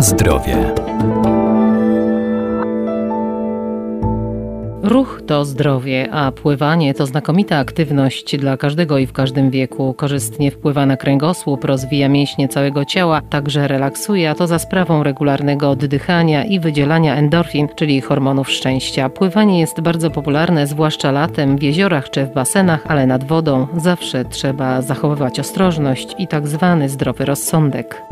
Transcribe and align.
Zdrowie. 0.00 0.74
Ruch 4.82 5.22
to 5.26 5.44
zdrowie, 5.44 6.08
a 6.12 6.32
pływanie 6.32 6.94
to 6.94 7.06
znakomita 7.06 7.58
aktywność 7.58 8.36
dla 8.36 8.56
każdego 8.56 8.98
i 8.98 9.06
w 9.06 9.12
każdym 9.12 9.50
wieku. 9.50 9.94
Korzystnie 9.94 10.50
wpływa 10.50 10.86
na 10.86 10.96
kręgosłup, 10.96 11.64
rozwija 11.64 12.08
mięśnie 12.08 12.48
całego 12.48 12.84
ciała, 12.84 13.20
także 13.30 13.68
relaksuje, 13.68 14.30
a 14.30 14.34
to 14.34 14.46
za 14.46 14.58
sprawą 14.58 15.02
regularnego 15.02 15.70
oddychania 15.70 16.44
i 16.44 16.60
wydzielania 16.60 17.16
endorfin, 17.16 17.68
czyli 17.76 18.00
hormonów 18.00 18.50
szczęścia. 18.50 19.08
Pływanie 19.08 19.60
jest 19.60 19.80
bardzo 19.80 20.10
popularne, 20.10 20.66
zwłaszcza 20.66 21.12
latem, 21.12 21.58
w 21.58 21.62
jeziorach 21.62 22.10
czy 22.10 22.24
w 22.24 22.34
basenach, 22.34 22.84
ale 22.88 23.06
nad 23.06 23.24
wodą 23.24 23.66
zawsze 23.76 24.24
trzeba 24.24 24.82
zachowywać 24.82 25.40
ostrożność 25.40 26.14
i 26.18 26.28
tak 26.28 26.48
zwany 26.48 26.88
zdrowy 26.88 27.24
rozsądek. 27.24 28.02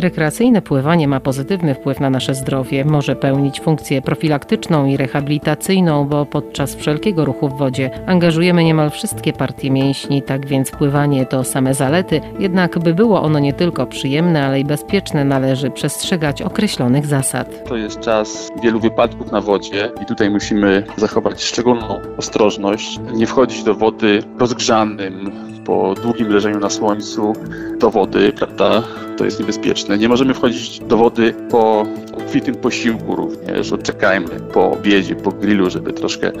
Rekreacyjne 0.00 0.62
pływanie 0.62 1.08
ma 1.08 1.20
pozytywny 1.20 1.74
wpływ 1.74 2.00
na 2.00 2.10
nasze 2.10 2.34
zdrowie. 2.34 2.84
Może 2.84 3.16
pełnić 3.16 3.60
funkcję 3.60 4.02
profilaktyczną 4.02 4.86
i 4.86 4.96
rehabilitacyjną, 4.96 6.04
bo 6.04 6.26
podczas 6.26 6.74
wszelkiego 6.74 7.24
ruchu 7.24 7.48
w 7.48 7.58
wodzie 7.58 7.90
angażujemy 8.06 8.64
niemal 8.64 8.90
wszystkie 8.90 9.32
partie 9.32 9.70
mięśni, 9.70 10.22
tak 10.22 10.46
więc 10.46 10.70
pływanie 10.70 11.26
to 11.26 11.44
same 11.44 11.74
zalety. 11.74 12.20
Jednak 12.38 12.78
by 12.78 12.94
było 12.94 13.22
ono 13.22 13.38
nie 13.38 13.52
tylko 13.52 13.86
przyjemne, 13.86 14.46
ale 14.46 14.60
i 14.60 14.64
bezpieczne, 14.64 15.24
należy 15.24 15.70
przestrzegać 15.70 16.42
określonych 16.42 17.06
zasad. 17.06 17.68
To 17.68 17.76
jest 17.76 18.00
czas 18.00 18.48
wielu 18.62 18.80
wypadków 18.80 19.32
na 19.32 19.40
wodzie 19.40 19.90
i 20.02 20.06
tutaj 20.06 20.30
musimy 20.30 20.84
zachować 20.96 21.42
szczególną 21.42 22.00
ostrożność, 22.16 23.00
nie 23.14 23.26
wchodzić 23.26 23.62
do 23.62 23.74
wody 23.74 24.22
rozgrzanym, 24.38 25.49
po 25.70 25.94
długim 26.02 26.28
leżeniu 26.28 26.60
na 26.60 26.70
słońcu 26.70 27.32
do 27.78 27.90
wody, 27.90 28.32
prawda? 28.32 28.82
To 29.16 29.24
jest 29.24 29.40
niebezpieczne. 29.40 29.98
Nie 29.98 30.08
możemy 30.08 30.34
wchodzić 30.34 30.80
do 30.80 30.96
wody 30.96 31.34
po 31.50 31.86
obfitym 32.16 32.54
posiłku 32.54 33.16
również. 33.16 33.72
Odczekajmy 33.72 34.28
po 34.52 34.70
obiedzie, 34.70 35.16
po 35.16 35.32
grillu, 35.32 35.70
żeby 35.70 35.92
troszkę 35.92 36.32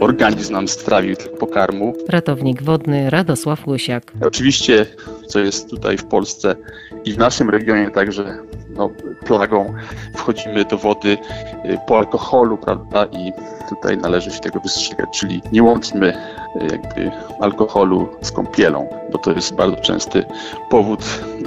organizm 0.00 0.52
nam 0.52 0.68
strawił 0.68 1.16
pokarmu. 1.40 1.94
Ratownik 2.08 2.62
wodny 2.62 3.10
Radosław 3.10 3.66
Łysiak. 3.66 4.12
Oczywiście, 4.20 4.86
co 5.28 5.38
jest 5.38 5.70
tutaj 5.70 5.98
w 5.98 6.04
Polsce 6.04 6.56
i 7.04 7.12
w 7.12 7.18
naszym 7.18 7.50
regionie 7.50 7.90
także 7.90 8.38
no, 8.70 8.90
plagą, 9.26 9.74
wchodzimy 10.14 10.64
do 10.64 10.78
wody 10.78 11.18
y, 11.64 11.78
po 11.86 11.98
alkoholu, 11.98 12.58
prawda? 12.58 13.04
I 13.04 13.32
tutaj 13.68 13.98
należy 13.98 14.30
się 14.30 14.40
tego 14.40 14.60
wystrzegać, 14.60 15.08
czyli 15.20 15.42
nie 15.52 15.62
łączmy 15.62 16.08
y, 16.08 16.66
jakby 16.72 17.10
alkoholu 17.40 18.08
z 18.20 18.32
kąpielą, 18.32 18.88
bo 19.12 19.18
to 19.18 19.32
jest 19.32 19.54
bardzo 19.54 19.76
częsty 19.76 20.24
powód 20.70 21.00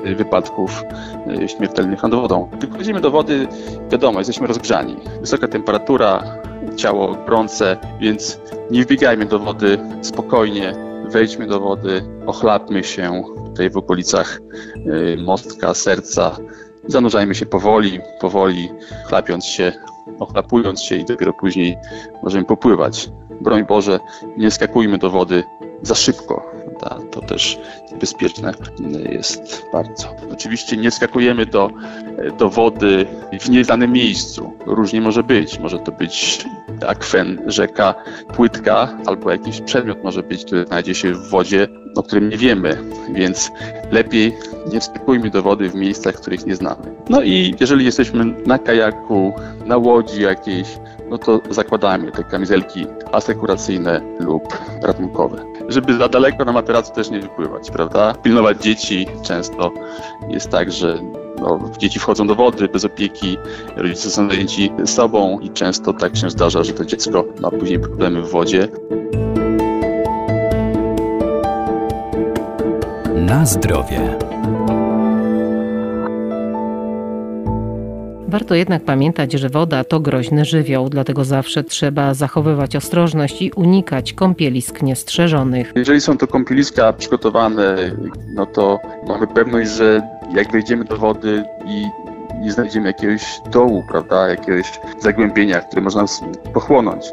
y, 0.05 0.15
wypadków 0.15 0.83
śmiertelnych 1.47 2.03
nad 2.03 2.11
wodą. 2.11 2.49
Gdy 2.57 2.67
wchodzimy 2.67 3.01
do 3.01 3.11
wody, 3.11 3.47
wiadomo, 3.89 4.19
jesteśmy 4.19 4.47
rozgrzani. 4.47 4.97
Wysoka 5.21 5.47
temperatura, 5.47 6.23
ciało 6.75 7.15
gorące, 7.15 7.77
więc 7.99 8.39
nie 8.71 8.83
wbiegajmy 8.83 9.25
do 9.25 9.39
wody 9.39 9.77
spokojnie, 10.01 10.90
wejdźmy 11.11 11.47
do 11.47 11.59
wody, 11.59 12.03
ochlapmy 12.25 12.83
się 12.83 13.23
tutaj 13.45 13.69
w 13.69 13.77
okolicach 13.77 14.39
mostka, 15.17 15.73
serca, 15.73 16.37
Zanurzajmy 16.87 17.35
się 17.35 17.45
powoli, 17.45 17.99
powoli, 18.19 18.69
chlapiąc 19.05 19.45
się, 19.45 19.71
ochlapując 20.19 20.81
się 20.81 20.95
i 20.95 21.05
dopiero 21.05 21.33
później 21.33 21.77
możemy 22.23 22.45
popływać. 22.45 23.09
Broń 23.41 23.65
Boże, 23.65 23.99
nie 24.37 24.51
skakujmy 24.51 24.97
do 24.97 25.09
wody 25.09 25.43
za 25.81 25.95
szybko. 25.95 26.51
To 27.11 27.21
też 27.21 27.59
niebezpieczne 27.91 28.53
jest 29.09 29.65
bardzo. 29.73 30.07
Oczywiście 30.31 30.77
nie 30.77 30.91
skakujemy 30.91 31.45
do, 31.45 31.69
do 32.37 32.49
wody 32.49 33.05
w 33.41 33.49
nieznanym 33.49 33.91
miejscu. 33.91 34.53
Różnie 34.65 35.01
może 35.01 35.23
być. 35.23 35.59
Może 35.59 35.79
to 35.79 35.91
być 35.91 36.45
akwen, 36.83 37.41
rzeka, 37.47 37.95
płytka, 38.35 38.97
albo 39.05 39.31
jakiś 39.31 39.61
przedmiot 39.61 40.03
może 40.03 40.23
być, 40.23 40.45
który 40.45 40.65
znajdzie 40.65 40.95
się 40.95 41.13
w 41.13 41.29
wodzie, 41.29 41.67
o 41.95 42.03
którym 42.03 42.29
nie 42.29 42.37
wiemy, 42.37 42.77
więc 43.13 43.51
lepiej 43.91 44.37
nie 44.73 44.79
wstępujmy 44.79 45.29
do 45.29 45.41
wody 45.41 45.69
w 45.69 45.75
miejscach, 45.75 46.15
których 46.15 46.45
nie 46.45 46.55
znamy. 46.55 46.95
No 47.09 47.21
i 47.21 47.55
jeżeli 47.59 47.85
jesteśmy 47.85 48.25
na 48.45 48.59
kajaku, 48.59 49.33
na 49.65 49.77
łodzi 49.77 50.21
jakiejś, 50.21 50.67
no 51.09 51.17
to 51.17 51.39
zakładajmy 51.49 52.11
te 52.11 52.23
kamizelki 52.23 52.85
asekuracyjne 53.11 54.01
lub 54.19 54.57
ratunkowe. 54.83 55.45
Żeby 55.67 55.97
za 55.97 56.09
daleko 56.09 56.45
na 56.45 56.51
materacu 56.51 56.93
też 56.93 57.09
nie 57.09 57.19
wypływać, 57.19 57.71
prawda? 57.71 58.13
Pilnować 58.13 58.63
dzieci 58.63 59.07
często 59.23 59.71
jest 60.29 60.49
tak, 60.49 60.71
że 60.71 60.99
no, 61.41 61.71
dzieci 61.77 61.99
wchodzą 61.99 62.27
do 62.27 62.35
wody 62.35 62.67
bez 62.67 62.85
opieki, 62.85 63.37
rodzice 63.75 64.09
są 64.09 64.29
zajęci 64.29 64.71
sobą 64.85 65.39
i 65.39 65.49
często 65.49 65.93
tak 65.93 66.17
się 66.17 66.29
zdarza, 66.29 66.63
że 66.63 66.73
to 66.73 66.85
dziecko 66.85 67.25
ma 67.41 67.51
później 67.51 67.79
problemy 67.79 68.21
w 68.21 68.31
wodzie. 68.31 68.67
Na 73.15 73.45
zdrowie. 73.45 74.17
Warto 78.31 78.55
jednak 78.55 78.83
pamiętać, 78.83 79.33
że 79.33 79.49
woda 79.49 79.83
to 79.83 79.99
groźny 79.99 80.45
żywioł, 80.45 80.89
dlatego 80.89 81.25
zawsze 81.25 81.63
trzeba 81.63 82.13
zachowywać 82.13 82.75
ostrożność 82.75 83.41
i 83.41 83.51
unikać 83.51 84.13
kąpielisk 84.13 84.81
niestrzeżonych. 84.81 85.71
Jeżeli 85.75 86.01
są 86.01 86.17
to 86.17 86.27
kąpieliska 86.27 86.93
przygotowane, 86.93 87.75
no 88.35 88.45
to 88.45 88.79
mamy 89.07 89.27
pewność, 89.27 89.71
że 89.71 90.01
jak 90.33 90.51
wejdziemy 90.51 90.85
do 90.85 90.97
wody 90.97 91.43
i 91.65 91.85
nie 92.41 92.51
znajdziemy 92.51 92.87
jakiegoś 92.87 93.41
dołu, 93.51 93.83
prawda, 93.87 94.27
jakiegoś 94.27 94.79
zagłębienia, 94.99 95.59
które 95.59 95.81
można 95.81 96.05
pochłonąć. 96.53 97.05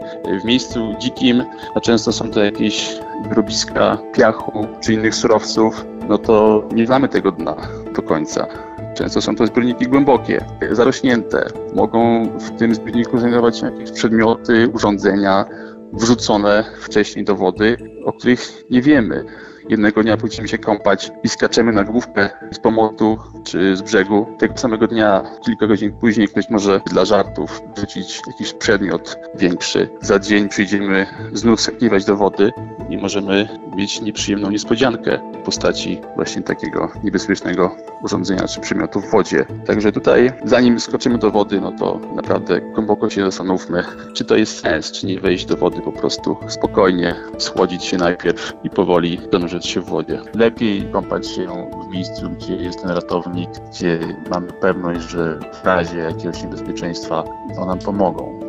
W 0.42 0.44
miejscu 0.44 0.94
dzikim, 0.98 1.44
a 1.74 1.80
często 1.80 2.12
są 2.12 2.30
to 2.30 2.44
jakieś 2.44 2.98
grobiska 3.30 3.98
piachu 4.12 4.66
czy 4.80 4.94
innych 4.94 5.14
surowców, 5.14 5.86
no 6.08 6.18
to 6.18 6.64
nie 6.74 6.86
znamy 6.86 7.08
tego 7.08 7.32
dna 7.32 7.56
do 7.96 8.02
końca. 8.02 8.46
Często 8.94 9.20
są 9.20 9.36
to 9.36 9.46
zbiorniki 9.46 9.86
głębokie, 9.86 10.44
zarośnięte. 10.70 11.46
Mogą 11.74 12.28
w 12.38 12.50
tym 12.58 12.74
zbiorniku 12.74 13.18
znajdować 13.18 13.58
się 13.58 13.66
jakieś 13.66 13.90
przedmioty, 13.90 14.68
urządzenia 14.74 15.44
wrzucone 15.92 16.64
wcześniej 16.80 17.24
do 17.24 17.36
wody, 17.36 17.76
o 18.04 18.12
których 18.12 18.64
nie 18.70 18.82
wiemy. 18.82 19.24
Jednego 19.68 20.02
dnia 20.02 20.16
pójdziemy 20.16 20.48
się 20.48 20.58
kąpać 20.58 21.10
i 21.24 21.28
skaczemy 21.28 21.72
na 21.72 21.84
główkę 21.84 22.28
z 22.52 22.58
pomotu 22.58 23.18
czy 23.44 23.76
z 23.76 23.82
brzegu. 23.82 24.26
Tego 24.38 24.56
samego 24.56 24.86
dnia, 24.86 25.22
kilka 25.44 25.66
godzin 25.66 25.92
później, 26.00 26.28
ktoś 26.28 26.50
może 26.50 26.80
dla 26.90 27.04
żartów 27.04 27.62
wrzucić 27.76 28.20
jakiś 28.26 28.52
przedmiot 28.52 29.16
większy. 29.34 29.88
Za 30.00 30.18
dzień 30.18 30.48
przyjdziemy 30.48 31.06
znów 31.32 31.60
skakiwać 31.60 32.04
do 32.04 32.16
wody 32.16 32.52
i 32.88 32.96
możemy 32.96 33.48
mieć 33.76 34.00
nieprzyjemną 34.00 34.50
niespodziankę 34.50 35.18
w 35.34 35.44
postaci 35.44 36.00
właśnie 36.16 36.42
takiego 36.42 36.90
niebezpiecznego 37.04 37.76
urządzenia 38.02 38.48
czy 38.48 38.60
przedmiotu 38.60 39.00
w 39.00 39.10
wodzie. 39.10 39.46
Także 39.66 39.92
tutaj, 39.92 40.32
zanim 40.44 40.80
skoczymy 40.80 41.18
do 41.18 41.30
wody, 41.30 41.60
no 41.60 41.72
to 41.72 42.00
naprawdę 42.14 42.60
głęboko 42.60 43.10
się 43.10 43.24
zastanówmy, 43.24 43.84
czy 44.14 44.24
to 44.24 44.36
jest 44.36 44.60
sens, 44.60 44.92
czy 44.92 45.06
nie 45.06 45.20
wejść 45.20 45.46
do 45.46 45.56
wody 45.56 45.80
po 45.80 45.92
prostu 45.92 46.36
spokojnie, 46.48 47.14
schłodzić 47.38 47.84
się 47.84 47.96
najpierw 47.96 48.52
i 48.64 48.70
powoli 48.70 49.20
zanurzyć 49.32 49.66
się 49.66 49.80
w 49.80 49.84
wodzie. 49.84 50.20
Lepiej 50.34 50.88
kąpać 50.92 51.26
się 51.28 51.70
w 51.88 51.94
miejscu, 51.94 52.30
gdzie 52.30 52.56
jest 52.56 52.82
ten 52.82 52.90
ratownik, 52.90 53.50
gdzie 53.70 53.98
mamy 54.30 54.52
pewność, 54.52 55.00
że 55.00 55.40
w 55.62 55.64
razie 55.64 55.98
jakiegoś 55.98 56.42
niebezpieczeństwa 56.42 57.24
to 57.54 57.66
nam 57.66 57.78
pomogą 57.78 58.40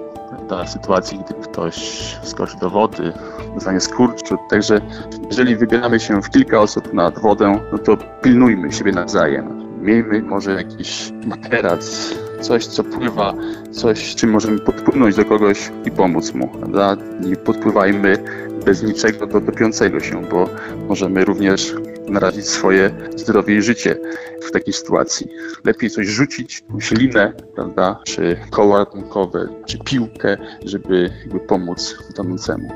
dla 0.48 0.68
sytuacji, 0.68 1.20
gdy 1.26 1.34
ktoś 1.34 1.76
skoczy 2.24 2.58
do 2.58 2.70
wody, 2.70 3.14
dostanie 3.56 3.80
skurczu. 3.80 4.38
Także 4.50 4.82
jeżeli 5.30 5.56
wybieramy 5.56 6.00
się 6.00 6.22
w 6.22 6.30
kilka 6.30 6.62
osób 6.62 6.94
nad 6.94 7.20
wodę, 7.20 7.60
no 7.72 7.78
to 7.78 7.98
pilnujmy 8.22 8.72
siebie 8.72 8.92
nawzajem. 8.92 9.60
Miejmy 9.82 10.22
może 10.22 10.52
jakiś 10.52 11.12
materac, 11.26 12.14
coś, 12.42 12.66
co 12.66 12.84
pływa, 12.84 13.34
coś, 13.72 14.16
czym 14.16 14.30
możemy 14.30 14.60
podpłynąć 14.60 15.16
do 15.16 15.26
kogoś 15.26 15.72
i 15.86 15.92
pomóc 15.92 16.34
mu. 16.34 16.48
Prawda? 16.48 16.98
Nie 17.22 17.36
podpływajmy 17.36 18.18
bez 18.66 18.84
niczego 18.84 19.28
do 19.28 19.42
topiącego 19.42 20.00
się, 20.00 20.22
bo 20.22 20.50
możemy 20.88 21.26
również 21.26 21.74
narazić 22.08 22.48
swoje 22.48 22.92
zdrowie 23.16 23.56
i 23.56 23.62
życie 23.62 23.96
w 24.48 24.52
takiej 24.52 24.74
sytuacji. 24.74 25.28
Lepiej 25.66 25.90
coś 25.90 26.08
rzucić, 26.08 26.64
ślinę, 26.80 27.34
prawda, 27.56 28.00
czy 28.06 28.38
koło 28.50 28.78
ratunkowe, 28.78 29.48
czy 29.66 29.78
piłkę, 29.78 30.38
żeby 30.66 31.10
pomóc 31.48 31.96
tonącemu. 32.16 32.70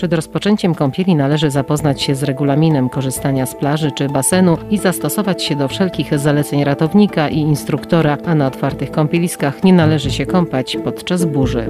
Przed 0.00 0.12
rozpoczęciem 0.12 0.74
kąpieli 0.74 1.14
należy 1.14 1.50
zapoznać 1.50 2.02
się 2.02 2.14
z 2.14 2.22
regulaminem 2.22 2.88
korzystania 2.88 3.46
z 3.46 3.54
plaży 3.54 3.92
czy 3.92 4.08
basenu 4.08 4.58
i 4.70 4.78
zastosować 4.78 5.42
się 5.42 5.56
do 5.56 5.68
wszelkich 5.68 6.18
zaleceń 6.18 6.64
ratownika 6.64 7.28
i 7.28 7.38
instruktora, 7.38 8.18
a 8.26 8.34
na 8.34 8.46
otwartych 8.46 8.90
kąpieliskach 8.90 9.64
nie 9.64 9.72
należy 9.72 10.10
się 10.10 10.26
kąpać 10.26 10.76
podczas 10.84 11.24
burzy. 11.24 11.66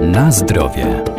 Na 0.00 0.30
zdrowie. 0.30 1.17